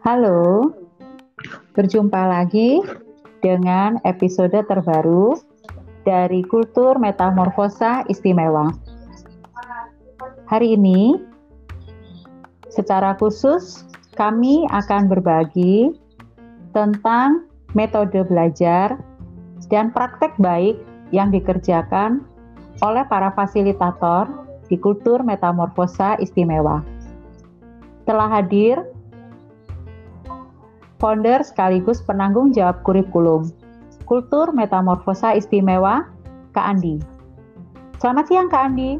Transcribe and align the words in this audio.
Halo, 0.00 0.72
berjumpa 1.76 2.24
lagi 2.24 2.80
dengan 3.44 4.00
episode 4.08 4.56
terbaru 4.64 5.36
dari 6.08 6.40
Kultur 6.40 6.96
Metamorfosa 6.96 8.08
Istimewa. 8.08 8.72
Hari 10.48 10.72
ini, 10.72 11.20
secara 12.72 13.12
khusus, 13.20 13.84
kami 14.16 14.64
akan 14.72 15.12
berbagi 15.12 15.92
tentang 16.72 17.44
metode 17.76 18.24
belajar 18.24 18.96
dan 19.68 19.92
praktek 19.92 20.32
baik 20.40 20.80
yang 21.12 21.28
dikerjakan 21.28 22.24
oleh 22.80 23.04
para 23.04 23.36
fasilitator 23.36 24.32
di 24.64 24.80
Kultur 24.80 25.20
Metamorfosa 25.20 26.16
Istimewa. 26.16 26.80
Telah 28.08 28.40
hadir 28.40 28.80
founder 31.00 31.40
sekaligus 31.40 32.04
penanggung 32.04 32.52
jawab 32.52 32.84
kurikulum 32.84 33.48
Kultur 34.04 34.52
Metamorfosa 34.52 35.38
Istimewa, 35.38 36.04
Kak 36.52 36.66
Andi. 36.76 37.00
Selamat 38.02 38.26
siang 38.26 38.50
Kak 38.50 38.62
Andi. 38.68 38.98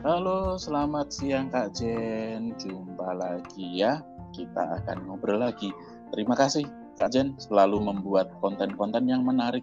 Halo, 0.00 0.56
selamat 0.56 1.12
siang 1.12 1.52
Kak 1.52 1.76
Jen. 1.76 2.56
Jumpa 2.56 3.20
lagi 3.20 3.84
ya. 3.84 4.00
Kita 4.32 4.80
akan 4.80 5.04
ngobrol 5.06 5.44
lagi. 5.44 5.68
Terima 6.08 6.32
kasih 6.32 6.64
Kak 6.96 7.12
Jen 7.12 7.36
selalu 7.36 7.84
membuat 7.84 8.32
konten-konten 8.40 9.04
yang 9.04 9.28
menarik 9.28 9.62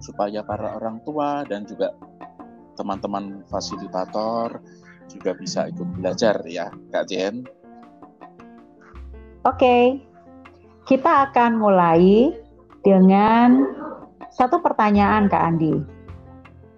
supaya 0.00 0.40
para 0.40 0.80
orang 0.80 1.04
tua 1.04 1.44
dan 1.44 1.68
juga 1.68 1.92
teman-teman 2.80 3.44
fasilitator 3.52 4.64
juga 5.12 5.36
bisa 5.36 5.68
ikut 5.68 5.92
belajar 6.00 6.40
ya 6.48 6.72
Kak 6.88 7.04
Jen. 7.12 7.44
Oke, 9.44 10.00
kita 10.86 11.26
akan 11.30 11.58
mulai 11.58 12.30
dengan 12.86 13.66
satu 14.30 14.62
pertanyaan 14.62 15.26
Kak 15.26 15.42
Andi. 15.42 15.74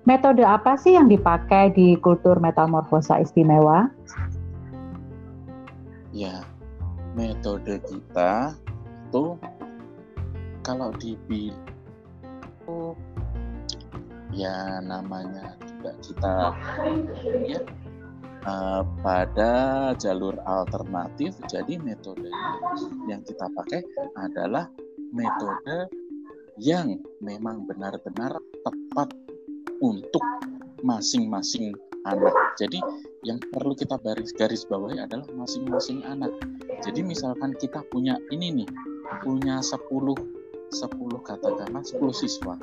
Metode 0.08 0.40
apa 0.40 0.80
sih 0.80 0.96
yang 0.96 1.12
dipakai 1.12 1.76
di 1.76 1.92
kultur 2.00 2.40
metamorfosa 2.40 3.20
istimewa? 3.20 3.92
Ya, 6.16 6.40
metode 7.12 7.84
kita 7.84 8.56
itu 9.08 9.36
kalau 10.64 10.88
di 10.96 11.12
ya 14.32 14.80
namanya 14.84 15.56
juga 15.64 15.92
kita 16.00 16.32
ya 17.44 17.60
uh, 18.48 18.82
pada 19.04 19.52
jalur 20.00 20.34
alternatif 20.48 21.36
jadi 21.52 21.76
metode 21.76 22.32
yang 23.04 23.20
kita 23.20 23.44
pakai 23.52 23.84
adalah 24.16 24.72
metode 25.12 25.92
yang 26.58 26.98
memang 27.22 27.68
benar-benar 27.68 28.34
tepat 28.66 29.14
untuk 29.78 30.24
masing-masing 30.82 31.70
anak. 32.06 32.34
Jadi 32.58 32.82
yang 33.22 33.38
perlu 33.54 33.74
kita 33.74 33.98
garis 34.02 34.34
garis 34.34 34.66
bawahi 34.66 35.02
adalah 35.02 35.26
masing-masing 35.34 36.02
anak. 36.06 36.34
Jadi 36.82 37.02
misalkan 37.02 37.54
kita 37.58 37.82
punya 37.90 38.18
ini 38.34 38.62
nih, 38.64 38.70
punya 39.22 39.62
10 39.62 39.86
10 39.86 41.28
katakanlah 41.28 41.82
10 41.82 42.12
siswa. 42.14 42.54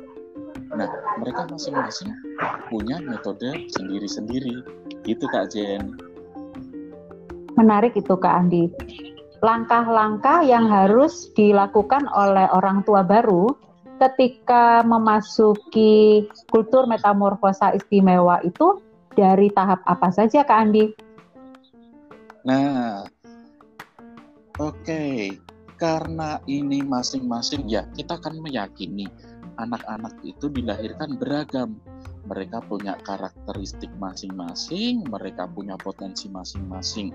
Nah, 0.76 0.90
mereka 1.22 1.48
masing-masing 1.48 2.12
punya 2.68 3.00
metode 3.00 3.70
sendiri-sendiri. 3.72 4.60
Gitu 5.06 5.24
Kak 5.30 5.54
Jen. 5.54 5.94
Menarik 7.54 7.96
itu 7.96 8.12
Kak 8.18 8.34
Andi 8.42 8.68
langkah-langkah 9.44 10.44
yang 10.44 10.68
harus 10.68 11.28
dilakukan 11.36 12.08
oleh 12.12 12.48
orang 12.52 12.80
tua 12.82 13.04
baru 13.04 13.52
ketika 13.96 14.84
memasuki 14.84 16.26
kultur 16.52 16.84
metamorfosa 16.84 17.72
istimewa 17.72 18.40
itu 18.44 18.80
dari 19.16 19.48
tahap 19.52 19.80
apa 19.88 20.12
saja 20.12 20.44
Kak 20.44 20.58
Andi? 20.68 20.84
Nah, 22.44 23.02
oke, 24.60 24.84
okay. 24.84 25.38
karena 25.80 26.38
ini 26.44 26.84
masing-masing 26.84 27.66
ya 27.66 27.88
kita 27.96 28.20
akan 28.20 28.38
meyakini 28.44 29.08
anak-anak 29.56 30.12
itu 30.22 30.52
dilahirkan 30.52 31.16
beragam. 31.16 31.80
Mereka 32.26 32.66
punya 32.66 32.98
karakteristik 33.06 33.90
masing-masing, 34.02 35.06
mereka 35.06 35.46
punya 35.46 35.78
potensi 35.78 36.26
masing-masing. 36.26 37.14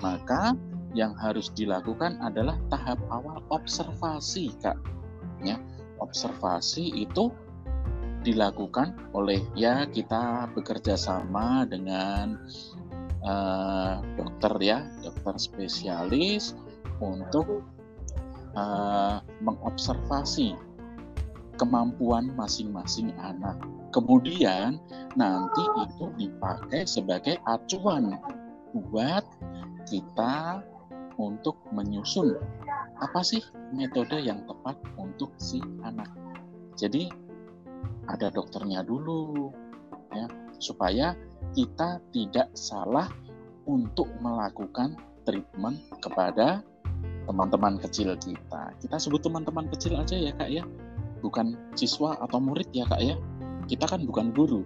Maka 0.00 0.56
yang 0.96 1.12
harus 1.16 1.52
dilakukan 1.52 2.16
adalah 2.24 2.56
tahap 2.72 2.96
awal 3.12 3.44
observasi, 3.52 4.56
Kak. 4.64 4.80
Ya, 5.44 5.60
observasi 6.00 7.04
itu 7.04 7.28
dilakukan 8.24 8.96
oleh 9.14 9.38
ya 9.54 9.86
kita 9.86 10.50
bekerja 10.50 10.98
sama 10.98 11.62
dengan 11.68 12.40
uh, 13.22 14.02
dokter 14.18 14.52
ya, 14.58 14.78
dokter 15.04 15.36
spesialis 15.38 16.56
untuk 16.98 17.62
uh, 18.56 19.20
mengobservasi 19.44 20.65
kemampuan 21.56 22.32
masing-masing 22.36 23.12
anak. 23.20 23.56
Kemudian 23.90 24.80
nanti 25.16 25.64
itu 25.82 26.06
dipakai 26.20 26.84
sebagai 26.84 27.40
acuan 27.48 28.16
buat 28.72 29.24
kita 29.88 30.60
untuk 31.16 31.56
menyusun 31.72 32.36
apa 33.00 33.20
sih 33.24 33.40
metode 33.72 34.20
yang 34.20 34.44
tepat 34.44 34.76
untuk 35.00 35.32
si 35.40 35.60
anak. 35.84 36.08
Jadi 36.76 37.08
ada 38.08 38.28
dokternya 38.28 38.84
dulu 38.84 39.52
ya 40.12 40.28
supaya 40.60 41.16
kita 41.52 42.00
tidak 42.12 42.52
salah 42.52 43.08
untuk 43.64 44.08
melakukan 44.20 44.96
treatment 45.26 45.80
kepada 46.00 46.62
teman-teman 47.26 47.76
kecil 47.82 48.14
kita. 48.16 48.70
Kita 48.78 48.96
sebut 48.96 49.20
teman-teman 49.20 49.66
kecil 49.74 49.98
aja 49.98 50.14
ya 50.14 50.30
kak 50.36 50.48
ya, 50.48 50.62
bukan 51.20 51.56
siswa 51.78 52.16
atau 52.20 52.38
murid 52.40 52.68
ya 52.72 52.84
kak 52.88 53.00
ya. 53.00 53.16
Kita 53.66 53.88
kan 53.88 54.06
bukan 54.06 54.30
guru. 54.30 54.62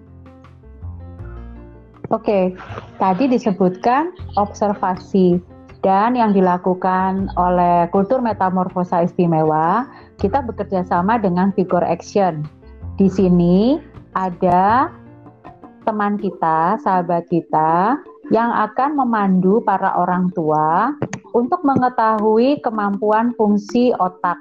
Oke, 2.11 2.59
tadi 2.99 3.31
disebutkan 3.31 4.11
observasi 4.35 5.39
dan 5.81 6.19
yang 6.19 6.35
dilakukan 6.35 7.31
oleh 7.39 7.87
kultur 7.95 8.19
metamorfosa 8.19 9.07
istimewa, 9.07 9.89
kita 10.19 10.43
bekerja 10.45 10.85
sama 10.85 11.17
dengan 11.17 11.55
figure 11.57 11.87
action. 11.87 12.45
Di 13.01 13.07
sini 13.09 13.81
ada 14.13 14.93
teman 15.89 16.21
kita, 16.21 16.77
sahabat 16.85 17.31
kita, 17.33 17.97
yang 18.35 18.53
akan 18.53 18.99
memandu 18.99 19.63
para 19.65 19.95
orang 19.97 20.29
tua 20.37 20.93
untuk 21.33 21.63
mengetahui 21.63 22.61
kemampuan 22.61 23.33
fungsi 23.39 23.95
otak 23.97 24.39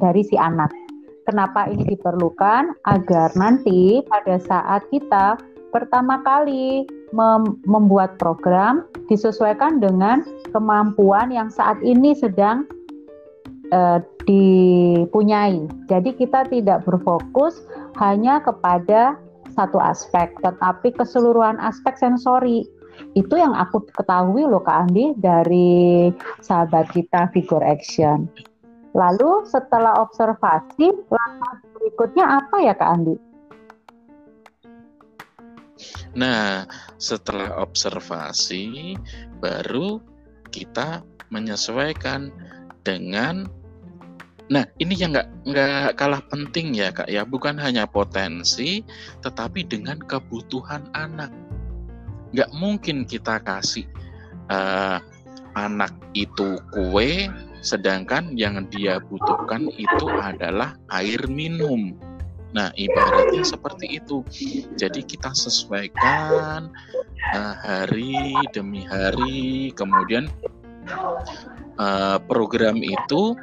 dari 0.00 0.22
si 0.24 0.38
anak. 0.38 0.85
Kenapa 1.26 1.66
ini 1.66 1.82
diperlukan? 1.98 2.86
Agar 2.86 3.34
nanti 3.34 3.98
pada 4.06 4.38
saat 4.38 4.86
kita 4.94 5.34
pertama 5.74 6.22
kali 6.22 6.86
mem 7.10 7.58
membuat 7.66 8.14
program 8.22 8.86
disesuaikan 9.10 9.82
dengan 9.82 10.22
kemampuan 10.54 11.34
yang 11.34 11.50
saat 11.50 11.82
ini 11.82 12.14
sedang 12.14 12.66
uh, 13.74 13.98
dipunyai. 14.26 15.66
Jadi 15.90 16.14
kita 16.14 16.46
tidak 16.46 16.86
berfokus 16.86 17.66
hanya 17.98 18.38
kepada 18.42 19.18
satu 19.54 19.82
aspek, 19.82 20.30
tetapi 20.44 20.94
keseluruhan 20.94 21.58
aspek 21.58 21.98
sensori. 21.98 22.66
Itu 23.12 23.36
yang 23.36 23.52
aku 23.52 23.84
ketahui 23.92 24.44
loh 24.48 24.64
Kak 24.64 24.88
Andi 24.88 25.12
dari 25.20 26.08
sahabat 26.40 26.88
kita 26.92 27.28
figure 27.32 27.64
action. 27.64 28.28
Lalu 28.96 29.44
setelah 29.44 30.00
observasi, 30.00 30.88
langkah 31.12 31.54
berikutnya 31.76 32.40
apa 32.40 32.56
ya 32.64 32.72
Kak 32.72 32.90
Andi? 32.96 33.16
Nah, 36.16 36.64
setelah 36.96 37.60
observasi, 37.60 38.96
baru 39.44 40.00
kita 40.48 41.04
menyesuaikan 41.28 42.32
dengan 42.80 43.44
Nah, 44.46 44.62
ini 44.78 44.94
yang 44.94 45.10
nggak 45.10 45.26
nggak 45.42 45.98
kalah 45.98 46.22
penting 46.30 46.70
ya 46.70 46.94
kak 46.94 47.10
ya, 47.10 47.26
bukan 47.26 47.58
hanya 47.58 47.82
potensi, 47.82 48.78
tetapi 49.18 49.66
dengan 49.66 49.98
kebutuhan 49.98 50.86
anak. 50.94 51.34
Nggak 52.30 52.54
mungkin 52.54 53.10
kita 53.10 53.42
kasih 53.42 53.90
uh, 54.46 55.02
anak 55.58 55.90
itu 56.14 56.62
kue, 56.70 57.26
sedangkan 57.60 58.34
yang 58.36 58.64
dia 58.68 58.98
butuhkan 59.00 59.68
itu 59.74 60.06
adalah 60.08 60.76
air 60.92 61.20
minum. 61.28 61.96
Nah, 62.56 62.72
ibaratnya 62.72 63.44
seperti 63.44 64.00
itu. 64.00 64.24
Jadi 64.80 65.04
kita 65.04 65.36
sesuaikan 65.36 66.72
uh, 67.36 67.54
hari 67.60 68.32
demi 68.56 68.86
hari, 68.88 69.74
kemudian 69.76 70.32
uh, 71.76 72.16
program 72.24 72.80
itu 72.80 73.36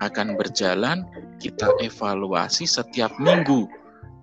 akan 0.00 0.38
berjalan 0.40 1.04
kita 1.42 1.68
evaluasi 1.82 2.64
setiap 2.64 3.12
minggu 3.20 3.68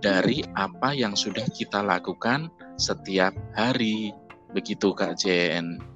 dari 0.01 0.41
apa 0.57 0.97
yang 0.97 1.13
sudah 1.13 1.45
kita 1.53 1.85
lakukan 1.85 2.49
setiap 2.81 3.37
hari. 3.53 4.09
Begitu 4.51 4.91
Kak 4.97 5.21
Jen. 5.21 5.90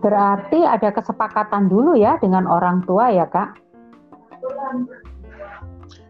Berarti 0.00 0.60
ada 0.62 0.92
kesepakatan 0.92 1.72
dulu 1.72 1.96
ya 1.96 2.20
dengan 2.20 2.44
orang 2.44 2.84
tua 2.84 3.08
ya 3.10 3.26
Kak? 3.28 3.56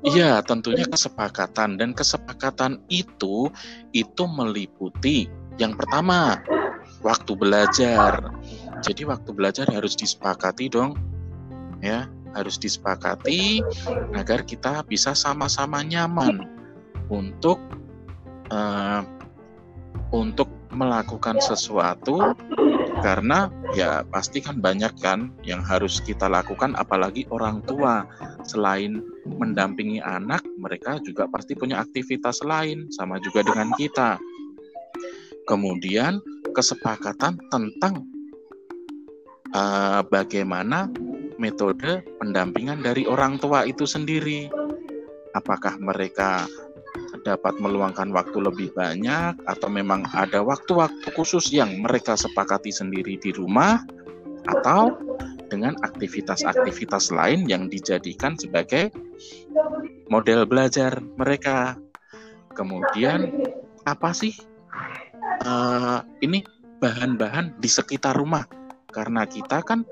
Iya, 0.07 0.39
tentunya 0.47 0.87
kesepakatan 0.87 1.81
dan 1.83 1.91
kesepakatan 1.91 2.79
itu 2.87 3.51
itu 3.91 4.23
meliputi 4.31 5.27
yang 5.59 5.75
pertama 5.75 6.39
waktu 7.03 7.33
belajar. 7.35 8.31
Jadi 8.85 9.03
waktu 9.09 9.31
belajar 9.35 9.67
harus 9.73 9.99
disepakati 9.99 10.71
dong. 10.71 10.95
Ya, 11.83 12.09
harus 12.37 12.61
disepakati 12.61 13.65
agar 14.13 14.45
kita 14.45 14.85
bisa 14.85 15.17
sama-sama 15.17 15.81
nyaman 15.81 16.45
untuk 17.09 17.57
uh, 18.53 19.03
untuk 20.13 20.53
melakukan 20.71 21.41
sesuatu 21.41 22.37
karena 23.01 23.49
ya 23.75 24.07
pasti 24.07 24.39
kan 24.39 24.63
banyak 24.63 24.93
kan 25.03 25.33
yang 25.43 25.65
harus 25.65 25.99
kita 26.05 26.31
lakukan 26.31 26.77
apalagi 26.79 27.27
orang 27.33 27.65
tua. 27.67 28.07
Selain 28.47 29.03
mendampingi 29.27 29.99
anak 30.05 30.45
mereka 30.61 31.03
juga 31.03 31.27
pasti 31.27 31.59
punya 31.59 31.83
aktivitas 31.83 32.45
lain 32.47 32.87
sama 32.95 33.19
juga 33.19 33.43
dengan 33.43 33.73
kita. 33.75 34.21
Kemudian 35.47 36.19
kesepakatan 36.55 37.39
tentang 37.51 38.07
uh, 39.55 40.03
bagaimana 40.07 40.91
metode 41.37 42.03
pendampingan 42.19 42.83
dari 42.83 43.07
orang 43.07 43.39
tua 43.39 43.67
itu 43.67 43.85
sendiri. 43.85 44.51
Apakah 45.37 45.77
mereka 45.77 46.49
dapat 47.27 47.59
meluangkan 47.59 48.15
waktu 48.15 48.39
lebih 48.39 48.71
banyak 48.79 49.35
atau 49.51 49.67
memang 49.67 50.07
ada 50.15 50.47
waktu-waktu 50.47 51.11
khusus 51.19 51.51
yang 51.51 51.83
mereka 51.83 52.15
sepakati 52.15 52.71
sendiri 52.71 53.19
di 53.19 53.35
rumah 53.35 53.83
atau 54.47 54.95
dengan 55.51 55.75
aktivitas-aktivitas 55.83 57.11
lain 57.11 57.51
yang 57.51 57.67
dijadikan 57.67 58.39
sebagai 58.39 58.95
model 60.07 60.47
belajar 60.47 61.03
mereka. 61.19 61.75
Kemudian 62.55 63.35
apa 63.83 64.15
sih 64.15 64.33
uh, 65.43 66.01
ini 66.23 66.47
bahan-bahan 66.79 67.59
di 67.59 67.67
sekitar 67.67 68.15
rumah? 68.15 68.47
Karena 68.91 69.27
kita 69.27 69.61
kan 69.67 69.83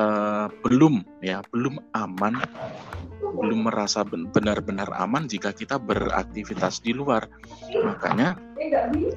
uh, 0.00 0.48
belum 0.64 1.04
ya 1.22 1.44
belum 1.52 1.78
aman 1.94 2.42
belum 3.34 3.66
merasa 3.66 4.06
benar-benar 4.06 4.88
aman 4.94 5.26
jika 5.26 5.50
kita 5.50 5.76
beraktivitas 5.76 6.80
di 6.80 6.94
luar. 6.94 7.26
Makanya 7.74 8.38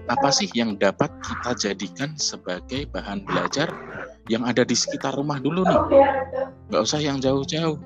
apa 0.10 0.30
sih 0.34 0.50
yang 0.58 0.76
dapat 0.76 1.14
kita 1.22 1.52
jadikan 1.56 2.18
sebagai 2.18 2.90
bahan 2.90 3.24
belajar 3.24 3.70
yang 4.28 4.44
ada 4.44 4.66
di 4.66 4.76
sekitar 4.76 5.16
rumah 5.16 5.40
dulu 5.40 5.64
nih? 5.64 5.82
Nggak 6.74 6.82
usah 6.82 7.00
yang 7.00 7.22
jauh-jauh 7.22 7.78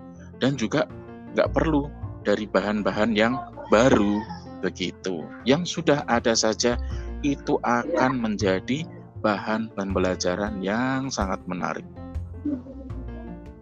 dan 0.42 0.58
juga 0.58 0.88
nggak 1.38 1.52
perlu 1.54 1.88
dari 2.26 2.48
bahan-bahan 2.50 3.14
yang 3.14 3.38
baru 3.70 4.20
begitu. 4.62 5.26
Yang 5.44 5.80
sudah 5.80 6.06
ada 6.06 6.34
saja 6.38 6.78
itu 7.22 7.58
akan 7.62 8.18
menjadi 8.18 8.86
bahan 9.22 9.70
pembelajaran 9.78 10.60
yang 10.66 11.14
sangat 11.14 11.38
menarik. 11.46 11.86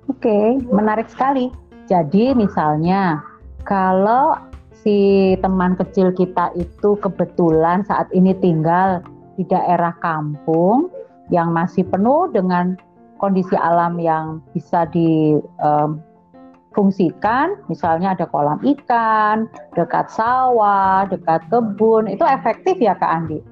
Oke, 0.08 0.60
menarik 0.72 1.08
sekali. 1.12 1.52
Jadi 1.90 2.38
misalnya 2.38 3.18
kalau 3.66 4.38
si 4.86 5.34
teman 5.42 5.74
kecil 5.74 6.14
kita 6.14 6.54
itu 6.54 6.94
kebetulan 7.02 7.82
saat 7.90 8.06
ini 8.14 8.38
tinggal 8.38 9.02
di 9.36 9.44
daerah 9.50 9.98
kampung 9.98 10.94
yang 11.34 11.50
masih 11.50 11.82
penuh 11.90 12.30
dengan 12.30 12.78
kondisi 13.18 13.58
alam 13.58 13.98
yang 14.00 14.40
bisa 14.54 14.86
difungsikan, 14.94 17.58
misalnya 17.68 18.16
ada 18.16 18.24
kolam 18.30 18.62
ikan, 18.64 19.50
dekat 19.76 20.08
sawah, 20.14 21.04
dekat 21.10 21.42
kebun, 21.52 22.08
itu 22.08 22.24
efektif 22.24 22.80
ya 22.80 22.96
Kak 22.96 23.12
Andi? 23.12 23.44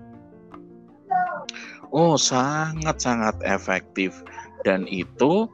Oh, 1.92 2.16
sangat-sangat 2.20 3.36
efektif. 3.44 4.24
Dan 4.64 4.88
itu 4.88 5.50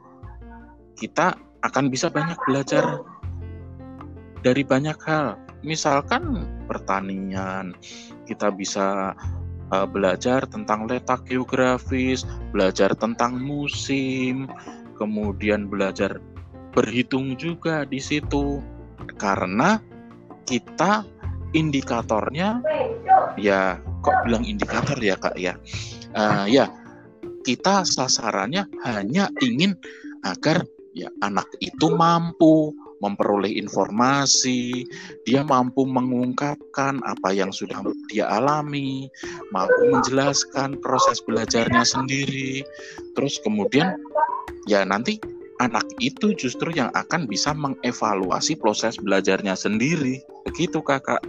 kita 0.98 1.34
akan 1.64 1.88
bisa 1.88 2.12
banyak 2.12 2.36
belajar 2.44 3.00
dari 4.44 4.60
banyak 4.62 5.00
hal. 5.08 5.40
Misalkan 5.64 6.44
pertanian, 6.68 7.72
kita 8.28 8.52
bisa 8.52 9.16
uh, 9.72 9.88
belajar 9.88 10.44
tentang 10.44 10.84
letak 10.84 11.24
geografis, 11.24 12.28
belajar 12.52 12.92
tentang 12.92 13.40
musim, 13.40 14.44
kemudian 15.00 15.72
belajar 15.72 16.20
berhitung 16.76 17.32
juga 17.40 17.88
di 17.88 17.96
situ. 17.96 18.60
Karena 19.16 19.80
kita 20.44 21.08
indikatornya 21.56 22.60
ya 23.40 23.80
kok 24.04 24.28
bilang 24.28 24.44
indikator 24.44 25.00
ya 25.00 25.16
Kak 25.16 25.40
ya. 25.40 25.56
Uh, 26.12 26.44
ya, 26.44 26.68
kita 27.48 27.88
sasarannya 27.88 28.68
hanya 28.84 29.32
ingin 29.40 29.80
agar 30.24 30.68
ya 30.94 31.10
anak 31.20 31.50
itu 31.58 31.90
mampu 31.92 32.72
memperoleh 33.02 33.52
informasi, 33.60 34.86
dia 35.28 35.44
mampu 35.44 35.84
mengungkapkan 35.84 37.04
apa 37.04 37.36
yang 37.36 37.52
sudah 37.52 37.84
dia 38.08 38.24
alami, 38.30 39.10
mampu 39.52 39.92
menjelaskan 39.92 40.80
proses 40.80 41.20
belajarnya 41.20 41.84
sendiri. 41.84 42.64
Terus 43.12 43.36
kemudian 43.44 44.00
ya 44.64 44.86
nanti 44.88 45.20
anak 45.60 45.84
itu 46.00 46.32
justru 46.34 46.72
yang 46.72 46.88
akan 46.96 47.28
bisa 47.28 47.52
mengevaluasi 47.52 48.56
proses 48.56 48.96
belajarnya 48.96 49.54
sendiri. 49.54 50.24
Begitu, 50.48 50.80
Kakak. 50.80 51.20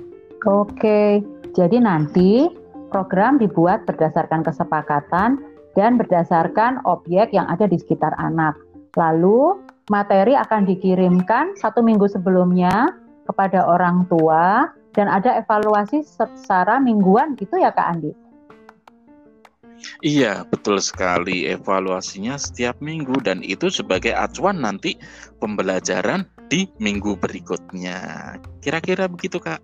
Oke. 0.47 1.21
Jadi 1.55 1.77
nanti 1.79 2.47
program 2.89 3.39
dibuat 3.39 3.83
berdasarkan 3.87 4.43
kesepakatan 4.43 5.39
dan 5.75 5.99
berdasarkan 5.99 6.79
objek 6.87 7.35
yang 7.35 7.47
ada 7.51 7.67
di 7.67 7.75
sekitar 7.75 8.15
anak. 8.15 8.55
Lalu 8.95 9.59
materi 9.91 10.33
akan 10.33 10.65
dikirimkan 10.65 11.59
satu 11.59 11.83
minggu 11.85 12.09
sebelumnya 12.09 12.95
kepada 13.27 13.67
orang 13.67 14.07
tua 14.09 14.71
dan 14.95 15.11
ada 15.11 15.35
evaluasi 15.35 16.01
secara 16.01 16.79
mingguan 16.79 17.35
gitu 17.35 17.59
ya 17.59 17.69
Kak 17.75 17.87
Andi? 17.91 18.11
Iya, 20.01 20.47
betul 20.47 20.79
sekali. 20.79 21.45
Evaluasinya 21.51 22.39
setiap 22.39 22.79
minggu 22.79 23.19
dan 23.21 23.43
itu 23.43 23.67
sebagai 23.67 24.15
acuan 24.15 24.63
nanti 24.63 24.95
pembelajaran 25.43 26.25
di 26.47 26.65
minggu 26.79 27.19
berikutnya. 27.19 27.99
Kira-kira 28.63 29.11
begitu, 29.11 29.37
Kak. 29.37 29.59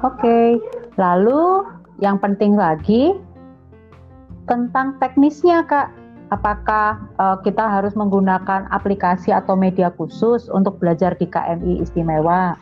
Oke. 0.00 0.58
Lalu 0.96 1.68
yang 2.00 2.16
penting 2.18 2.56
lagi 2.56 3.14
tentang 4.48 4.96
teknisnya, 4.98 5.62
Kak 5.68 5.99
apakah 6.30 7.02
uh, 7.18 7.36
kita 7.42 7.66
harus 7.66 7.92
menggunakan 7.98 8.70
aplikasi 8.70 9.34
atau 9.34 9.58
media 9.58 9.90
khusus 9.94 10.46
untuk 10.48 10.78
belajar 10.78 11.18
di 11.18 11.26
KMI 11.26 11.82
istimewa? 11.82 12.54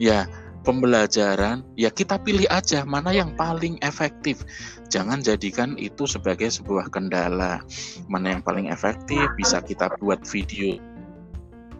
Ya, 0.00 0.24
pembelajaran 0.64 1.64
ya 1.76 1.92
kita 1.92 2.20
pilih 2.20 2.48
aja 2.48 2.84
mana 2.88 3.12
yang 3.12 3.36
paling 3.36 3.76
efektif. 3.84 4.44
Jangan 4.88 5.22
jadikan 5.22 5.76
itu 5.76 6.08
sebagai 6.08 6.48
sebuah 6.50 6.90
kendala. 6.90 7.62
Mana 8.08 8.36
yang 8.36 8.42
paling 8.42 8.72
efektif 8.72 9.22
bisa 9.36 9.60
kita 9.60 9.92
buat 10.00 10.24
video. 10.26 10.80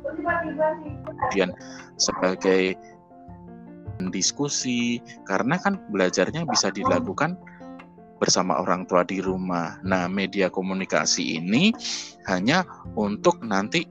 Kemudian 0.04 1.50
sebagai 1.96 2.76
diskusi 4.08 5.04
karena 5.28 5.60
kan 5.60 5.76
belajarnya 5.92 6.48
bisa 6.48 6.72
dilakukan 6.72 7.36
bersama 8.20 8.60
orang 8.60 8.84
tua 8.84 9.02
di 9.02 9.18
rumah. 9.24 9.80
Nah, 9.80 10.06
media 10.06 10.52
komunikasi 10.52 11.40
ini 11.40 11.72
hanya 12.28 12.68
untuk 12.94 13.40
nanti 13.40 13.88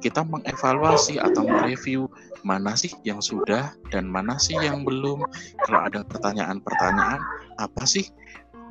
kita 0.00 0.24
mengevaluasi 0.24 1.20
atau 1.20 1.44
mereview 1.44 2.08
mana 2.40 2.72
sih 2.78 2.92
yang 3.04 3.20
sudah 3.20 3.76
dan 3.92 4.08
mana 4.08 4.40
sih 4.40 4.56
yang 4.56 4.82
belum. 4.82 5.22
Kalau 5.68 5.80
ada 5.84 6.00
pertanyaan-pertanyaan, 6.08 7.20
apa 7.60 7.84
sih 7.84 8.08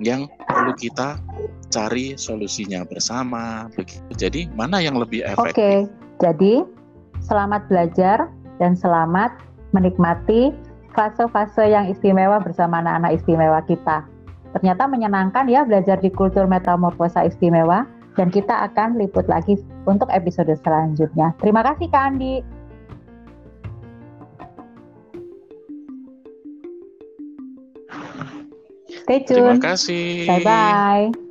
yang 0.01 0.27
perlu 0.49 0.73
kita 0.75 1.21
cari 1.69 2.17
solusinya 2.17 2.83
bersama. 2.83 3.69
Begitu. 3.77 4.09
Jadi, 4.17 4.41
mana 4.57 4.81
yang 4.81 4.97
lebih 4.97 5.21
efektif? 5.23 5.53
Oke, 5.53 5.71
jadi 6.19 6.53
selamat 7.21 7.67
belajar 7.69 8.27
dan 8.57 8.73
selamat 8.73 9.35
menikmati 9.75 10.55
fase-fase 10.95 11.67
yang 11.67 11.91
istimewa 11.91 12.39
bersama 12.39 12.79
anak-anak 12.79 13.19
istimewa 13.19 13.59
kita. 13.67 14.07
Ternyata 14.55 14.87
menyenangkan 14.87 15.51
ya 15.51 15.67
belajar 15.67 15.99
di 15.99 16.07
kultur 16.07 16.47
metamorfosa 16.47 17.27
istimewa. 17.27 17.83
dan 18.15 18.31
kita 18.31 18.71
akan 18.71 18.95
liput 18.95 19.27
lagi 19.27 19.59
untuk 19.83 20.07
episode 20.07 20.47
selanjutnya. 20.63 21.35
Terima 21.43 21.59
kasih 21.67 21.91
Kak 21.91 22.15
Andi. 22.15 22.39
Stay 29.05 29.19
tune. 29.27 29.59
Terima 29.59 29.59
kasih. 29.59 30.25
Bye 30.25 30.41
bye. 30.41 31.24